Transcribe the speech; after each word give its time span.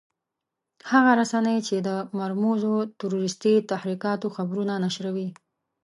هغه 0.91 1.11
رسنۍ 1.21 1.59
چې 1.67 1.75
د 1.87 1.89
مرموزو 2.19 2.73
تروريستي 2.99 3.53
تحرکاتو 3.71 4.27
خبرونه 4.35 4.73
نشروي. 4.85 5.27